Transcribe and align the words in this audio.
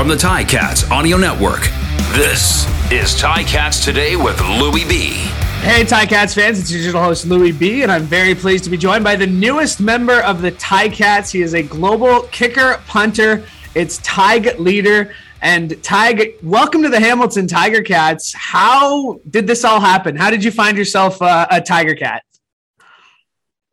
from 0.00 0.08
the 0.08 0.14
Ticats 0.14 0.90
Audio 0.90 1.18
Network. 1.18 1.60
This 2.14 2.64
is 2.90 3.20
Ticats 3.20 3.84
Today 3.84 4.16
with 4.16 4.40
Louis 4.40 4.88
B. 4.88 5.10
Hey, 5.60 5.84
Ticats 5.84 6.34
fans, 6.34 6.58
it's 6.58 6.72
your 6.72 6.80
digital 6.80 7.02
host 7.02 7.26
Louis 7.26 7.52
B, 7.52 7.82
and 7.82 7.92
I'm 7.92 8.04
very 8.04 8.34
pleased 8.34 8.64
to 8.64 8.70
be 8.70 8.78
joined 8.78 9.04
by 9.04 9.14
the 9.14 9.26
newest 9.26 9.78
member 9.78 10.22
of 10.22 10.40
the 10.40 10.52
Ticats. 10.52 11.30
He 11.30 11.42
is 11.42 11.52
a 11.52 11.62
global 11.62 12.22
kicker 12.32 12.80
punter. 12.86 13.44
It's 13.74 13.98
Tadhg 14.00 14.58
Leader. 14.58 15.14
And 15.42 15.72
Tadhg, 15.72 16.42
welcome 16.42 16.82
to 16.82 16.88
the 16.88 16.98
Hamilton 16.98 17.46
Tiger 17.46 17.82
Cats. 17.82 18.32
How 18.32 19.20
did 19.28 19.46
this 19.46 19.66
all 19.66 19.80
happen? 19.80 20.16
How 20.16 20.30
did 20.30 20.42
you 20.42 20.50
find 20.50 20.78
yourself 20.78 21.20
uh, 21.20 21.46
a 21.50 21.60
Tiger 21.60 21.94
Cat? 21.94 22.22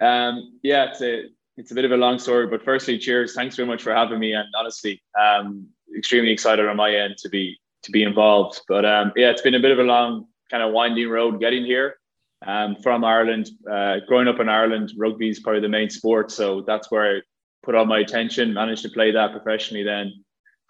Um, 0.00 0.60
yeah, 0.62 0.84
it's 0.84 1.02
a 1.02 1.24
it's 1.56 1.72
a 1.72 1.74
bit 1.74 1.84
of 1.84 1.90
a 1.90 1.96
long 1.96 2.20
story, 2.20 2.46
but 2.46 2.62
firstly, 2.64 2.96
cheers. 2.96 3.34
Thanks 3.34 3.56
very 3.56 3.66
much 3.66 3.82
for 3.82 3.92
having 3.92 4.20
me, 4.20 4.34
and 4.34 4.46
honestly, 4.56 5.02
um, 5.20 5.66
extremely 5.96 6.32
excited 6.32 6.66
on 6.68 6.76
my 6.76 6.94
end 6.94 7.16
to 7.18 7.28
be 7.28 7.58
to 7.82 7.90
be 7.90 8.02
involved. 8.02 8.60
But 8.68 8.84
um, 8.84 9.12
yeah, 9.16 9.30
it's 9.30 9.42
been 9.42 9.54
a 9.54 9.60
bit 9.60 9.72
of 9.72 9.78
a 9.78 9.82
long, 9.82 10.26
kind 10.50 10.62
of 10.62 10.72
winding 10.72 11.08
road 11.08 11.40
getting 11.40 11.64
here. 11.64 11.96
Um, 12.44 12.76
from 12.82 13.04
Ireland, 13.04 13.50
uh, 13.70 13.98
growing 14.08 14.26
up 14.26 14.40
in 14.40 14.48
Ireland, 14.48 14.92
rugby 14.96 15.28
is 15.28 15.40
probably 15.40 15.60
the 15.60 15.68
main 15.68 15.90
sport, 15.90 16.32
so 16.32 16.62
that's 16.62 16.90
where 16.90 17.16
I 17.16 17.20
put 17.62 17.76
all 17.76 17.84
my 17.84 18.00
attention. 18.00 18.52
Managed 18.52 18.82
to 18.82 18.88
play 18.88 19.12
that 19.12 19.32
professionally 19.32 19.84
then 19.84 20.12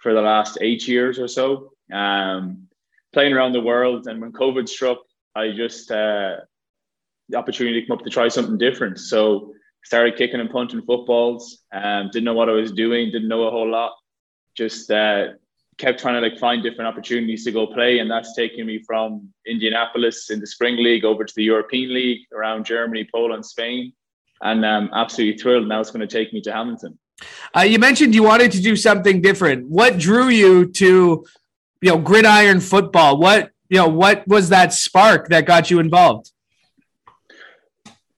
for 0.03 0.13
the 0.13 0.21
last 0.21 0.59
eight 0.61 0.87
years 0.87 1.19
or 1.19 1.29
so, 1.29 1.73
um, 1.93 2.69
playing 3.13 3.33
around 3.33 3.53
the 3.53 3.61
world. 3.61 4.07
And 4.07 4.21
when 4.21 4.33
COVID 4.33 4.69
struck, 4.69 4.99
I 5.35 5.53
just 5.53 5.91
uh, 5.91 6.37
the 7.29 7.39
opportunity 7.39 7.81
to 7.81 7.87
come 7.87 7.99
up 7.99 8.05
to 8.05 8.11
try 8.11 8.29
something 8.29 8.59
different. 8.59 8.99
So 8.99 9.55
started 9.85 10.17
kicking 10.17 10.41
and 10.41 10.51
punting 10.51 10.83
footballs. 10.83 11.63
Um, 11.73 12.11
didn't 12.13 12.25
know 12.25 12.35
what 12.35 12.49
I 12.49 12.53
was 12.53 12.73
doing. 12.73 13.11
Didn't 13.11 13.29
know 13.29 13.45
a 13.45 13.51
whole 13.51 13.71
lot. 13.71 13.93
Just 14.57 14.91
uh, 14.91 15.29
kept 15.79 16.01
trying 16.01 16.15
to 16.15 16.29
like 16.29 16.39
find 16.39 16.63
different 16.63 16.89
opportunities 16.89 17.45
to 17.45 17.53
go 17.53 17.67
play, 17.67 17.99
and 17.99 18.11
that's 18.11 18.35
taken 18.35 18.67
me 18.67 18.83
from 18.87 19.29
Indianapolis 19.47 20.31
in 20.31 20.41
the 20.41 20.47
spring 20.47 20.77
league 20.77 21.05
over 21.05 21.25
to 21.25 21.35
the 21.35 21.45
European 21.45 21.93
League 21.95 22.21
around 22.33 22.65
Germany, 22.65 23.09
Poland, 23.13 23.45
Spain, 23.45 23.93
and 24.43 24.65
I'm 24.65 24.91
absolutely 24.93 25.39
thrilled. 25.39 25.69
Now 25.69 25.81
it's 25.81 25.91
going 25.91 26.07
to 26.07 26.19
take 26.19 26.33
me 26.33 26.41
to 26.43 26.53
Hamilton. 26.53 26.99
Uh, 27.57 27.63
you 27.63 27.79
mentioned 27.79 28.15
you 28.15 28.23
wanted 28.23 28.53
to 28.53 28.61
do 28.61 28.77
something 28.77 29.21
different. 29.21 29.69
What 29.69 29.99
drew 29.99 30.29
you 30.29 30.67
to, 30.73 31.25
you 31.81 31.91
know, 31.91 31.99
gridiron 31.99 32.61
football? 32.61 33.19
What 33.19 33.51
you 33.69 33.79
know, 33.79 33.89
what 33.89 34.29
was 34.29 34.51
that 34.51 34.75
spark 34.75 35.29
that 35.29 35.47
got 35.47 35.71
you 35.71 35.79
involved? 35.79 36.31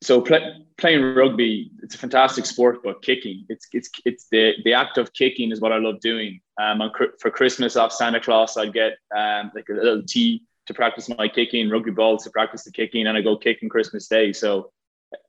So 0.05 0.20
play, 0.20 0.55
playing 0.77 1.14
rugby, 1.14 1.70
it's 1.83 1.94
a 1.94 1.98
fantastic 1.98 2.44
sport, 2.44 2.80
but 2.84 3.02
kicking, 3.02 3.47
it's 3.48 3.66
it's 3.72 3.88
it's 4.05 4.27
the 4.30 4.52
the 4.62 4.74
act 4.74 4.98
of 4.98 5.14
kicking 5.14 5.50
is 5.50 5.62
what 5.62 5.72
I 5.72 5.78
love 5.78 6.00
doing. 6.00 6.41
Um, 6.61 6.83
for 7.19 7.30
Christmas 7.30 7.74
off 7.74 7.91
Santa 7.91 8.20
Claus, 8.20 8.58
I'd 8.58 8.74
get 8.74 8.98
um, 9.16 9.50
like 9.55 9.69
a 9.70 9.72
little 9.72 10.02
tee 10.02 10.42
to 10.66 10.74
practice 10.74 11.08
my 11.08 11.27
kicking, 11.27 11.70
rugby 11.70 11.91
balls 11.91 12.24
to 12.24 12.30
practice 12.30 12.64
the 12.64 12.70
kicking, 12.70 13.06
and 13.06 13.16
I 13.16 13.22
go 13.22 13.38
kicking 13.38 13.70
Christmas 13.70 14.06
Day. 14.06 14.34
So 14.34 14.70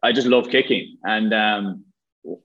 I 0.03 0.11
just 0.11 0.27
love 0.27 0.49
kicking, 0.49 0.97
and 1.03 1.33
um, 1.33 1.85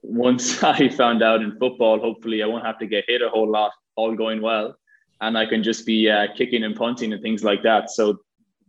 once 0.03 0.63
I 0.75 0.89
found 0.89 1.25
out 1.25 1.43
in 1.43 1.59
football, 1.59 1.99
hopefully 1.99 2.45
I 2.45 2.47
won't 2.47 2.65
have 2.65 2.79
to 2.79 2.87
get 2.87 3.07
hit 3.09 3.23
a 3.23 3.29
whole 3.29 3.51
lot, 3.51 3.73
all 3.97 4.15
going 4.15 4.41
well, 4.41 4.77
and 5.21 5.37
I 5.37 5.47
can 5.47 5.65
just 5.65 5.85
be 5.85 6.09
uh, 6.09 6.29
kicking 6.37 6.63
and 6.63 6.77
punting 6.77 7.13
and 7.13 7.21
things 7.21 7.43
like 7.43 7.65
that. 7.65 7.91
So 7.91 8.21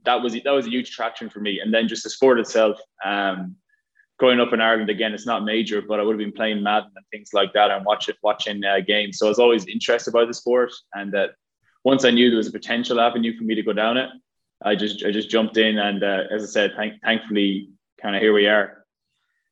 that 0.06 0.22
was 0.22 0.34
that 0.34 0.52
was 0.52 0.68
a 0.68 0.70
huge 0.70 0.92
traction 0.92 1.30
for 1.30 1.40
me. 1.40 1.60
And 1.60 1.74
then 1.74 1.88
just 1.88 2.04
the 2.04 2.10
sport 2.10 2.40
itself. 2.40 2.80
Um, 3.04 3.56
growing 4.18 4.40
up 4.40 4.54
in 4.54 4.62
Ireland, 4.62 4.90
again, 4.90 5.14
it's 5.14 5.26
not 5.26 5.44
major, 5.44 5.82
but 5.82 6.00
I 6.00 6.04
would 6.04 6.14
have 6.14 6.20
been 6.20 6.32
playing 6.32 6.62
Madden 6.62 6.92
and 6.96 7.06
things 7.12 7.30
like 7.34 7.54
that 7.54 7.72
and 7.72 7.86
watching 7.86 8.16
watching 8.22 8.64
uh, 8.64 8.80
games. 8.86 9.18
So 9.18 9.26
I 9.26 9.30
was 9.30 9.40
always 9.40 9.66
interested 9.66 10.12
by 10.12 10.26
the 10.26 10.34
sport, 10.34 10.72
and 10.94 11.12
that 11.14 11.32
once 11.84 12.06
I 12.06 12.12
knew 12.12 12.30
there 12.30 12.38
was 12.38 12.48
a 12.48 12.52
potential 12.52 13.00
avenue 13.00 13.36
for 13.38 13.44
me 13.44 13.56
to 13.56 13.64
go 13.64 13.74
down 13.74 13.98
it, 13.98 14.10
I 14.64 14.76
just 14.76 15.04
I 15.04 15.12
just 15.12 15.30
jumped 15.30 15.58
in, 15.58 15.78
and 15.80 16.04
uh, 16.04 16.24
as 16.30 16.44
I 16.44 16.48
said, 16.48 16.74
thank, 16.76 17.02
thankfully, 17.02 17.70
kind 18.02 18.16
of 18.16 18.22
here 18.22 18.34
we 18.34 18.48
are. 18.48 18.81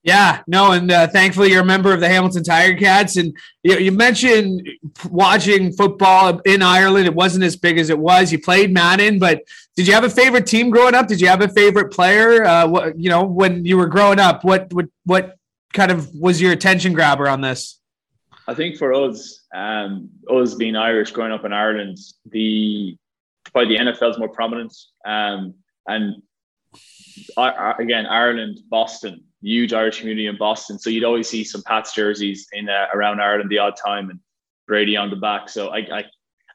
Yeah, 0.01 0.43
no, 0.47 0.71
and 0.71 0.89
uh, 0.89 1.07
thankfully 1.07 1.51
you're 1.51 1.61
a 1.61 1.65
member 1.65 1.93
of 1.93 1.99
the 1.99 2.07
Hamilton 2.07 2.41
Tiger 2.41 2.77
Cats. 2.77 3.17
And 3.17 3.35
you, 3.63 3.77
you, 3.77 3.91
mentioned 3.91 4.67
watching 5.09 5.73
football 5.73 6.39
in 6.45 6.61
Ireland. 6.61 7.05
It 7.05 7.13
wasn't 7.13 7.43
as 7.43 7.57
big 7.57 7.77
as 7.77 7.89
it 7.89 7.99
was. 7.99 8.31
You 8.31 8.39
played 8.39 8.73
Madden, 8.73 9.19
but 9.19 9.43
did 9.75 9.87
you 9.87 9.93
have 9.93 10.05
a 10.05 10.09
favorite 10.09 10.47
team 10.47 10.69
growing 10.69 10.95
up? 10.95 11.07
Did 11.07 11.19
you 11.19 11.27
have 11.27 11.41
a 11.41 11.49
favorite 11.49 11.91
player? 11.91 12.45
Uh, 12.45 12.91
you 12.95 13.09
know, 13.09 13.23
when 13.23 13.65
you 13.65 13.77
were 13.77 13.87
growing 13.87 14.19
up, 14.19 14.45
what 14.45 14.71
what 14.71 14.87
what 15.03 15.37
kind 15.73 15.91
of 15.91 16.13
was 16.15 16.39
your 16.39 16.53
attention 16.53 16.93
grabber 16.93 17.27
on 17.27 17.41
this? 17.41 17.79
I 18.47 18.53
think 18.53 18.77
for 18.77 18.93
us, 18.93 19.41
um, 19.53 20.09
us 20.31 20.55
being 20.55 20.77
Irish, 20.77 21.11
growing 21.11 21.33
up 21.33 21.43
in 21.43 21.51
Ireland, 21.51 21.97
the 22.25 22.97
probably 23.51 23.77
the 23.77 23.83
NFL 23.83 24.11
is 24.11 24.17
more 24.17 24.29
prominent, 24.29 24.73
um, 25.05 25.55
and 25.87 26.23
I, 27.35 27.73
again, 27.79 28.05
Ireland, 28.05 28.61
Boston 28.69 29.25
huge 29.41 29.73
Irish 29.73 29.99
community 29.99 30.27
in 30.27 30.37
Boston. 30.37 30.79
So 30.79 30.89
you'd 30.89 31.03
always 31.03 31.29
see 31.29 31.43
some 31.43 31.63
Pats 31.63 31.93
jerseys 31.93 32.47
in 32.53 32.69
uh, 32.69 32.87
around 32.93 33.21
Ireland 33.21 33.49
the 33.49 33.59
odd 33.59 33.75
time 33.75 34.09
and 34.09 34.19
Brady 34.67 34.97
on 34.97 35.09
the 35.09 35.15
back. 35.15 35.49
So 35.49 35.69
I, 35.69 35.99
I, 35.99 36.05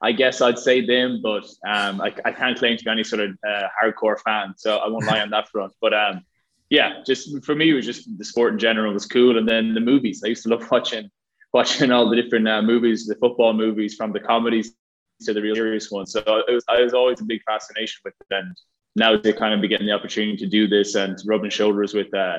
I 0.03 0.13
guess 0.13 0.41
I'd 0.41 0.59
say 0.59 0.85
them, 0.85 1.21
but 1.23 1.45
um, 1.67 2.01
I, 2.01 2.15
I 2.25 2.33
can't 2.33 2.59
claim 2.59 2.77
to 2.77 2.85
be 2.85 2.91
any 2.91 3.05
sort 3.05 3.23
of 3.23 3.39
uh, 3.47 3.69
hardcore 3.83 4.21
fan. 4.21 4.55
So 4.57 4.77
I 4.77 4.89
won't 4.89 5.07
lie 5.07 5.21
on 5.21 5.31
that 5.31 5.49
front. 5.49 5.73
But 5.81 5.95
um, 5.95 6.25
yeah, 6.71 7.03
just 7.07 7.45
for 7.45 7.55
me, 7.55 7.71
it 7.71 7.75
was 7.75 7.87
just 7.87 8.09
the 8.19 8.25
sport 8.25 8.53
in 8.53 8.59
general 8.59 8.93
was 8.93 9.07
cool. 9.07 9.39
And 9.39 9.49
then 9.49 9.75
the 9.75 9.81
movies. 9.81 10.23
I 10.25 10.29
used 10.29 10.43
to 10.45 10.51
love 10.51 10.69
watching 10.71 11.11
watching 11.53 11.93
all 11.93 12.11
the 12.11 12.21
different 12.21 12.49
uh, 12.49 12.61
movies, 12.61 13.07
the 13.07 13.15
football 13.15 13.53
movies, 13.53 13.95
from 13.95 14.13
the 14.13 14.21
comedies 14.21 14.75
to 15.23 15.33
the 15.33 15.41
real 15.41 15.55
serious 15.55 15.91
ones. 15.91 16.13
So 16.13 16.21
it 16.27 16.53
was, 16.53 16.65
I 16.69 16.83
was 16.83 16.93
always 16.93 17.21
a 17.21 17.25
big 17.25 17.43
fascination 17.45 18.01
with 18.05 18.15
it. 18.21 18.35
And 18.35 18.57
now 18.97 19.17
to 19.17 19.33
kind 19.33 19.55
of 19.55 19.61
be 19.61 19.69
getting 19.69 19.87
the 19.87 19.93
opportunity 19.93 20.37
to 20.39 20.47
do 20.47 20.67
this 20.67 20.97
and 20.97 21.17
rubbing 21.27 21.51
shoulders 21.51 21.95
with 21.95 22.13
uh, 22.13 22.39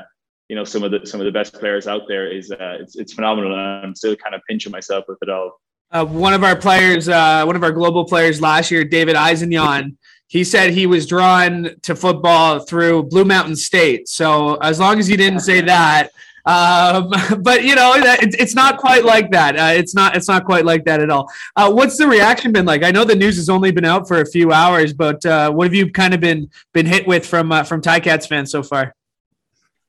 you 0.50 0.56
know 0.56 0.64
some 0.64 0.84
of 0.84 0.92
the 0.92 1.06
some 1.06 1.20
of 1.20 1.26
the 1.26 1.32
best 1.32 1.54
players 1.54 1.88
out 1.88 2.04
there 2.08 2.32
is 2.32 2.52
uh, 2.52 2.78
it's 2.80 2.96
it's 2.96 3.14
phenomenal, 3.14 3.54
and 3.54 3.86
I'm 3.86 3.96
still 3.96 4.16
kind 4.16 4.36
of 4.36 4.42
pinching 4.48 4.72
myself 4.72 5.06
with 5.08 5.18
it 5.22 5.30
all. 5.30 5.60
Uh, 5.92 6.06
one 6.06 6.34
of 6.34 6.44
our 6.44 6.56
players, 6.56 7.08
uh, 7.08 7.44
one 7.46 7.56
of 7.56 7.64
our 7.64 7.72
global 7.72 8.06
players 8.06 8.42
last 8.42 8.72
year, 8.72 8.84
David 8.84 9.16
Eisenjan, 9.16 9.96
he 10.28 10.44
said 10.44 10.72
he 10.72 10.88
was 10.88 11.06
drawn 11.06 11.70
to 11.84 11.96
football 11.96 12.60
through 12.60 13.04
Blue 13.04 13.26
Mountain 13.26 13.56
State. 13.56 14.10
So 14.10 14.56
as 14.56 14.80
long 14.80 15.00
as 15.00 15.10
you 15.10 15.16
didn't 15.16 15.42
say 15.42 15.62
that, 15.62 16.10
um, 16.46 17.12
but 17.40 17.64
you 17.64 17.76
know, 17.76 17.94
it's 17.96 18.56
not 18.56 18.78
quite 18.78 19.06
like 19.06 19.32
that. 19.32 19.58
Uh, 19.58 19.74
it's 19.76 19.96
not. 19.96 20.16
It's 20.16 20.28
not 20.28 20.46
quite 20.46 20.66
like 20.66 20.86
that 20.86 21.02
at 21.02 21.10
all. 21.10 21.32
Uh, 21.56 21.72
what's 21.72 21.98
the 21.98 22.08
reaction 22.08 22.52
been 22.52 22.66
like? 22.66 22.84
I 22.84 22.92
know 22.92 23.04
the 23.04 23.16
news 23.16 23.38
has 23.38 23.50
only 23.50 23.72
been 23.72 23.86
out 23.86 24.08
for 24.08 24.22
a 24.22 24.26
few 24.26 24.52
hours, 24.52 24.94
but 24.94 25.26
uh, 25.26 25.52
what 25.52 25.66
have 25.66 25.74
you 25.74 25.92
kind 25.92 26.14
of 26.14 26.20
been 26.20 26.50
been 26.74 26.86
hit 26.86 27.08
with 27.08 27.26
from 27.26 27.52
uh, 27.52 27.64
from 27.64 27.82
Ticats 27.82 28.28
fans 28.28 28.52
so 28.52 28.62
far? 28.62 28.96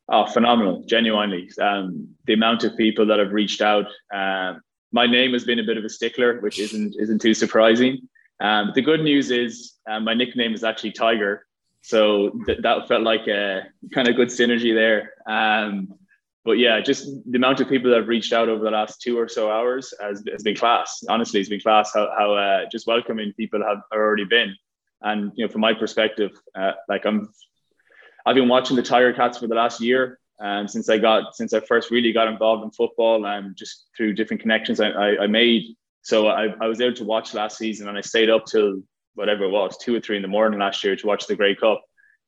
Oh, 0.08 0.26
phenomenal! 0.26 0.84
Genuinely, 0.86 1.50
um, 1.60 2.08
the 2.26 2.34
amount 2.34 2.62
of 2.62 2.76
people 2.76 3.06
that 3.06 3.18
have 3.18 3.32
reached 3.32 3.60
out. 3.60 3.86
Um, 4.14 4.60
my 4.92 5.06
name 5.06 5.32
has 5.32 5.44
been 5.44 5.58
a 5.58 5.64
bit 5.64 5.76
of 5.76 5.84
a 5.84 5.88
stickler, 5.88 6.40
which 6.40 6.58
isn't 6.60 6.94
isn't 6.98 7.20
too 7.20 7.34
surprising. 7.34 8.08
Um, 8.40 8.72
the 8.74 8.82
good 8.82 9.00
news 9.00 9.30
is 9.30 9.74
uh, 9.90 9.98
my 9.98 10.14
nickname 10.14 10.54
is 10.54 10.62
actually 10.62 10.92
Tiger, 10.92 11.46
so 11.80 12.38
th- 12.46 12.60
that 12.62 12.86
felt 12.86 13.02
like 13.02 13.26
a 13.26 13.62
kind 13.92 14.06
of 14.06 14.14
good 14.14 14.28
synergy 14.28 14.72
there. 14.72 15.12
Um, 15.26 15.94
but 16.44 16.58
yeah, 16.58 16.80
just 16.80 17.08
the 17.28 17.38
amount 17.38 17.60
of 17.60 17.68
people 17.68 17.90
that 17.90 17.96
have 17.96 18.08
reached 18.08 18.32
out 18.32 18.48
over 18.48 18.62
the 18.62 18.70
last 18.70 19.02
two 19.02 19.18
or 19.18 19.26
so 19.28 19.50
hours 19.50 19.92
has, 20.00 20.22
has 20.30 20.44
been 20.44 20.54
class. 20.54 21.02
Honestly, 21.08 21.40
it's 21.40 21.48
been 21.48 21.60
class 21.60 21.90
how, 21.92 22.08
how 22.16 22.34
uh, 22.34 22.60
just 22.70 22.86
welcoming 22.86 23.32
people 23.36 23.60
have 23.66 23.78
already 23.92 24.24
been. 24.24 24.54
And 25.02 25.32
you 25.34 25.44
know, 25.44 25.50
from 25.50 25.62
my 25.62 25.74
perspective, 25.74 26.30
uh, 26.54 26.72
like 26.88 27.04
I'm 27.04 27.28
I've 28.26 28.34
been 28.34 28.48
watching 28.48 28.76
the 28.76 28.82
Tiger 28.82 29.12
Cats 29.12 29.38
for 29.38 29.46
the 29.46 29.54
last 29.54 29.80
year. 29.80 30.18
Um, 30.38 30.68
since 30.68 30.90
I 30.90 30.98
got 30.98 31.34
since 31.34 31.54
I 31.54 31.60
first 31.60 31.90
really 31.90 32.12
got 32.12 32.28
involved 32.28 32.62
in 32.62 32.70
football 32.70 33.24
and 33.24 33.46
um, 33.46 33.54
just 33.56 33.86
through 33.96 34.12
different 34.12 34.42
connections 34.42 34.80
I, 34.80 34.90
I, 34.90 35.22
I 35.22 35.26
made. 35.28 35.76
So 36.02 36.26
I, 36.26 36.48
I 36.60 36.66
was 36.66 36.80
able 36.80 36.94
to 36.96 37.04
watch 37.04 37.32
last 37.32 37.56
season 37.56 37.88
and 37.88 37.96
I 37.96 38.02
stayed 38.02 38.28
up 38.28 38.44
till 38.44 38.82
whatever 39.14 39.44
it 39.44 39.50
was, 39.50 39.78
two 39.78 39.96
or 39.96 40.00
three 40.00 40.16
in 40.16 40.22
the 40.22 40.28
morning 40.28 40.60
last 40.60 40.84
year 40.84 40.94
to 40.94 41.06
watch 41.06 41.26
the 41.26 41.36
Grey 41.36 41.54
Cup. 41.54 41.82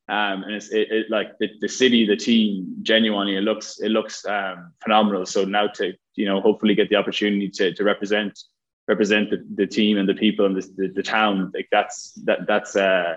Um, 0.09 0.43
and 0.43 0.55
it's 0.55 0.71
it, 0.71 0.91
it, 0.91 1.11
like 1.11 1.37
the, 1.39 1.51
the 1.61 1.69
city, 1.69 2.07
the 2.07 2.17
team, 2.17 2.77
genuinely, 2.81 3.37
it 3.37 3.43
looks 3.43 3.79
it 3.79 3.91
looks 3.91 4.25
um, 4.25 4.73
phenomenal. 4.83 5.27
So 5.27 5.45
now 5.45 5.67
to 5.75 5.93
you 6.15 6.25
know 6.25 6.41
hopefully 6.41 6.75
get 6.75 6.89
the 6.89 6.97
opportunity 6.97 7.51
to, 7.51 7.75
to 7.75 7.85
represent 7.85 8.39
represent 8.87 9.29
the, 9.29 9.45
the 9.55 9.67
team 9.67 9.99
and 9.99 10.09
the 10.09 10.15
people 10.15 10.47
and 10.47 10.57
the, 10.57 10.67
the, 10.77 10.89
the 10.95 11.03
town, 11.03 11.53
like 11.55 11.69
that's 11.71 12.13
that 12.25 12.47
that's 12.47 12.75
uh, 12.75 13.17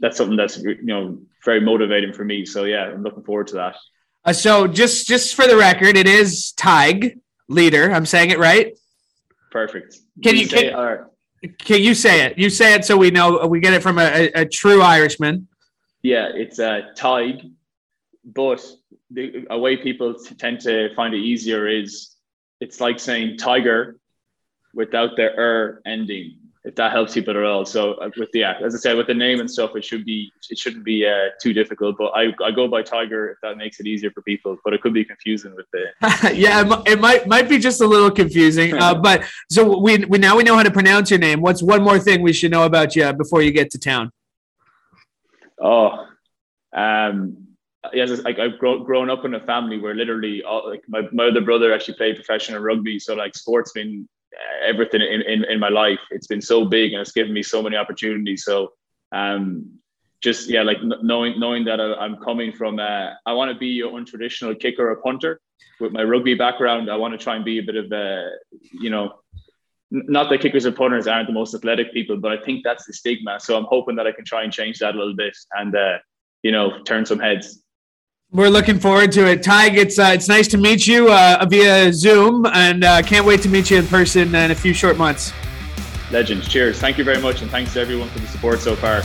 that's 0.00 0.16
something 0.16 0.36
that's 0.36 0.58
you 0.58 0.82
know 0.82 1.18
very 1.44 1.60
motivating 1.60 2.12
for 2.12 2.24
me. 2.24 2.44
So 2.44 2.64
yeah, 2.64 2.84
I'm 2.84 3.02
looking 3.02 3.22
forward 3.22 3.48
to 3.48 3.54
that. 3.56 3.76
Uh, 4.24 4.32
so 4.32 4.66
just 4.66 5.06
just 5.06 5.34
for 5.34 5.46
the 5.46 5.56
record, 5.56 5.96
it 5.96 6.06
is 6.06 6.52
Tadhg 6.56 7.18
leader. 7.48 7.90
I'm 7.90 8.06
saying 8.06 8.30
it 8.30 8.38
right. 8.38 8.76
Perfect. 9.50 9.98
Can 10.22 10.36
you, 10.36 10.42
you 10.42 10.48
can, 10.48 10.74
right. 10.74 11.58
can 11.58 11.80
you 11.82 11.94
say 11.94 12.26
it? 12.26 12.38
You 12.38 12.50
say 12.50 12.74
it 12.74 12.84
so 12.84 12.96
we 12.96 13.10
know 13.10 13.46
we 13.46 13.60
get 13.60 13.72
it 13.72 13.82
from 13.82 13.98
a, 13.98 14.30
a, 14.34 14.42
a 14.42 14.44
true 14.46 14.82
Irishman. 14.82 15.48
Yeah, 16.02 16.28
it's 16.34 16.58
a 16.58 16.70
uh, 16.70 16.94
Tadhg, 16.94 17.52
but 18.24 18.64
the 19.10 19.46
a 19.50 19.58
way 19.58 19.76
people 19.76 20.14
tend 20.38 20.60
to 20.60 20.94
find 20.94 21.14
it 21.14 21.18
easier 21.18 21.66
is 21.66 22.14
it's 22.60 22.80
like 22.80 22.98
saying 22.98 23.38
tiger, 23.38 23.98
without 24.74 25.16
the 25.16 25.32
er 25.38 25.80
ending 25.86 26.36
if 26.68 26.74
that 26.74 26.92
helps 26.92 27.14
people 27.14 27.34
at 27.34 27.42
all. 27.42 27.64
So 27.64 27.94
uh, 27.94 28.10
with 28.18 28.30
the 28.32 28.44
as 28.44 28.74
I 28.74 28.78
said, 28.78 28.96
with 28.96 29.06
the 29.06 29.14
name 29.14 29.40
and 29.40 29.50
stuff, 29.50 29.74
it 29.74 29.82
should 29.82 30.04
be 30.04 30.30
it 30.50 30.58
shouldn't 30.58 30.84
be 30.84 31.06
uh, 31.06 31.30
too 31.40 31.54
difficult. 31.54 31.96
But 31.96 32.12
I, 32.14 32.34
I 32.44 32.50
go 32.50 32.68
by 32.68 32.82
Tiger 32.82 33.30
if 33.30 33.38
that 33.42 33.56
makes 33.56 33.80
it 33.80 33.86
easier 33.86 34.10
for 34.10 34.20
people. 34.20 34.58
But 34.62 34.74
it 34.74 34.82
could 34.82 34.92
be 34.92 35.02
confusing 35.02 35.56
with 35.56 35.64
the. 35.72 36.34
yeah, 36.34 36.62
it 36.86 37.00
might 37.00 37.26
might 37.26 37.48
be 37.48 37.58
just 37.58 37.80
a 37.80 37.86
little 37.86 38.10
confusing. 38.10 38.74
Uh, 38.74 38.94
but 39.02 39.24
so 39.50 39.80
we 39.80 40.04
we 40.04 40.18
now 40.18 40.36
we 40.36 40.42
know 40.42 40.56
how 40.56 40.62
to 40.62 40.70
pronounce 40.70 41.10
your 41.10 41.18
name. 41.18 41.40
What's 41.40 41.62
one 41.62 41.82
more 41.82 41.98
thing 41.98 42.20
we 42.20 42.34
should 42.34 42.50
know 42.50 42.64
about 42.64 42.94
you 42.94 43.10
before 43.14 43.40
you 43.40 43.50
get 43.50 43.70
to 43.70 43.78
town? 43.78 44.12
Oh, 45.58 46.06
um, 46.76 47.48
yes, 47.94 48.10
like 48.24 48.38
I've 48.38 48.58
grown, 48.58 48.84
grown 48.84 49.08
up 49.08 49.24
in 49.24 49.34
a 49.34 49.40
family 49.40 49.78
where 49.78 49.94
literally 49.94 50.42
all, 50.44 50.68
like 50.68 50.82
my, 50.86 51.00
my 51.12 51.28
other 51.28 51.40
brother 51.40 51.72
actually 51.72 51.94
played 51.94 52.14
professional 52.16 52.60
rugby. 52.60 52.98
So 52.98 53.14
like 53.14 53.34
sports 53.34 53.72
been 53.72 54.06
everything 54.64 55.00
in, 55.00 55.22
in, 55.22 55.44
in 55.44 55.60
my 55.60 55.68
life. 55.68 56.00
It's 56.10 56.26
been 56.26 56.40
so 56.40 56.64
big 56.64 56.92
and 56.92 57.00
it's 57.00 57.12
given 57.12 57.32
me 57.32 57.42
so 57.42 57.62
many 57.62 57.76
opportunities. 57.76 58.44
So, 58.44 58.72
um, 59.12 59.78
just 60.20 60.48
yeah, 60.48 60.62
like 60.62 60.78
knowing 60.82 61.38
knowing 61.38 61.64
that 61.66 61.80
I, 61.80 62.04
am 62.04 62.16
coming 62.16 62.52
from, 62.52 62.80
uh, 62.80 63.10
I 63.24 63.32
want 63.34 63.52
to 63.52 63.58
be 63.58 63.80
an 63.82 63.88
untraditional 63.90 64.58
kicker 64.58 64.90
or 64.90 64.96
punter. 64.96 65.40
With 65.80 65.92
my 65.92 66.02
rugby 66.02 66.34
background, 66.34 66.90
I 66.90 66.96
want 66.96 67.12
to 67.12 67.18
try 67.18 67.36
and 67.36 67.44
be 67.44 67.58
a 67.58 67.62
bit 67.62 67.76
of 67.76 67.92
a, 67.92 68.30
you 68.72 68.90
know, 68.90 69.20
not 69.90 70.28
that 70.28 70.40
kickers 70.40 70.64
and 70.64 70.76
punters 70.76 71.06
aren't 71.06 71.28
the 71.28 71.32
most 71.32 71.54
athletic 71.54 71.92
people, 71.92 72.16
but 72.16 72.32
I 72.32 72.44
think 72.44 72.64
that's 72.64 72.84
the 72.86 72.92
stigma. 72.92 73.38
So 73.40 73.56
I'm 73.56 73.64
hoping 73.64 73.96
that 73.96 74.06
I 74.06 74.12
can 74.12 74.24
try 74.24 74.42
and 74.42 74.52
change 74.52 74.80
that 74.80 74.94
a 74.94 74.98
little 74.98 75.14
bit 75.14 75.36
and, 75.52 75.74
uh, 75.74 75.98
you 76.42 76.52
know, 76.52 76.82
turn 76.82 77.06
some 77.06 77.18
heads. 77.18 77.62
We're 78.30 78.50
looking 78.50 78.78
forward 78.78 79.10
to 79.12 79.26
it. 79.26 79.40
Tadhg, 79.40 79.78
it's 79.78 79.98
uh, 79.98 80.10
it's 80.12 80.28
nice 80.28 80.46
to 80.48 80.58
meet 80.58 80.86
you 80.86 81.10
uh, 81.10 81.46
via 81.48 81.90
Zoom, 81.90 82.44
and 82.52 82.84
uh, 82.84 83.00
can't 83.00 83.24
wait 83.24 83.40
to 83.42 83.48
meet 83.48 83.70
you 83.70 83.78
in 83.78 83.86
person 83.86 84.34
in 84.34 84.50
a 84.50 84.54
few 84.54 84.74
short 84.74 84.98
months. 84.98 85.32
Legends. 86.10 86.46
Cheers. 86.46 86.78
Thank 86.78 86.98
you 86.98 87.04
very 87.04 87.22
much, 87.22 87.40
and 87.40 87.50
thanks 87.50 87.72
to 87.72 87.80
everyone 87.80 88.10
for 88.10 88.18
the 88.18 88.26
support 88.26 88.60
so 88.60 88.76
far. 88.76 89.00